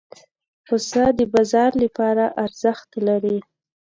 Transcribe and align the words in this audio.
پسه 0.65 1.03
د 1.17 1.19
بازار 1.33 1.71
لپاره 1.83 2.25
ارزښت 2.45 2.89
لري. 3.07 3.37